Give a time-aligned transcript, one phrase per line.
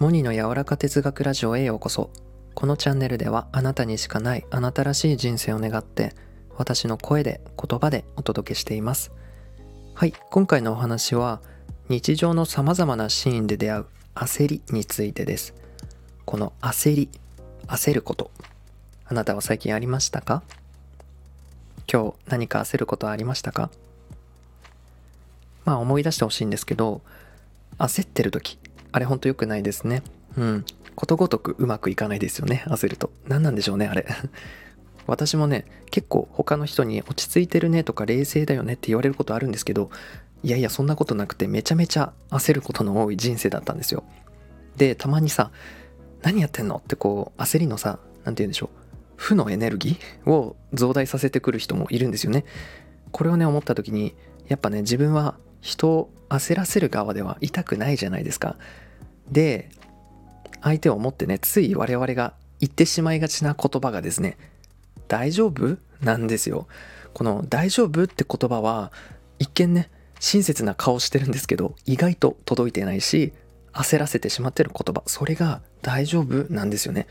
[0.00, 2.08] モニの柔らか哲学ラジオへようこそ。
[2.54, 6.14] このチャンネルではあなたにしかないあなたらしい人生を願って
[6.56, 9.12] 私の声で言葉でお届けしています。
[9.94, 11.42] はい今回のお話は
[11.90, 15.52] 日常のさまざまなシーンで出会う焦りについてです。
[16.24, 17.10] この焦り
[17.66, 18.30] 焦ること。
[19.04, 20.42] あなたは最近ありましたか？
[21.92, 23.68] 今日何か焦ることはありましたか？
[25.66, 27.02] まあ思い出してほしいんですけど
[27.76, 28.58] 焦ってる時。
[28.92, 30.02] あれほんと良くないですね。
[30.36, 30.64] うん。
[30.94, 32.64] ことごとくうまくいかないですよね。
[32.66, 33.10] 焦ると。
[33.26, 34.06] 何なんでしょうねあれ。
[35.06, 39.90] 私もね結構他の人に落ち着いてるねとか冷静だよねって言われることあるんですけど
[40.42, 44.04] いやいやそんなことなくてめちゃめちゃ焦ることの多い人生だったんですよ。
[44.76, 45.50] でたまにさ
[46.22, 48.80] 何やってんのってこう焦りのさ何て言うんでしょう。
[49.16, 52.44] 負のエネルギーを増大させてくる人もいるんですよね。
[53.10, 54.14] これをね思った時に
[54.48, 58.56] やっぱね自分は人を焦らせる側ではいたくないじゃないですか。
[59.30, 59.70] で
[60.60, 64.36] 相手を思ってねつい我々が言ってしまいがちな言葉がですね
[65.08, 66.66] 大丈夫なんですよ。
[67.14, 68.92] この大丈夫って言葉は
[69.38, 73.32] 一見ね親切な顔してるんですけど意外と届いてないし
[73.72, 77.06] 焦らせてしまってる言葉それが大丈夫なんですよね。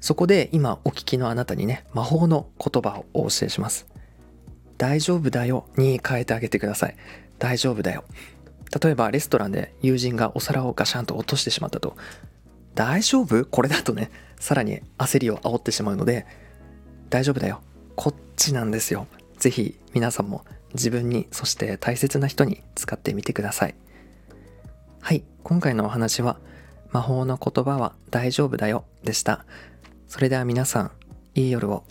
[0.00, 3.86] そこで今お聞きのあなたにね魔法の言葉をお教えします。
[4.78, 6.96] 大丈夫だよに変えてあげてください。
[7.38, 8.04] 大丈夫だよ。
[8.82, 11.96] 例えばレストランで友人がお皿をガシャンと落としてしまったと。
[12.74, 13.44] 大丈夫？
[13.44, 14.10] これだとね。
[14.40, 16.26] さらに焦りを煽ってしまうので
[17.08, 17.60] 大丈夫だよ。
[17.94, 19.06] こっちなんですよ。
[19.38, 23.74] 是非皆さんも自分にそして大切な人に使ってみてください。
[25.00, 25.24] はい。
[25.44, 26.38] 今回のお話は
[26.90, 29.44] 魔法の言葉は大丈夫だよでした。
[30.08, 30.90] それでは皆さん
[31.34, 31.84] いい夜を。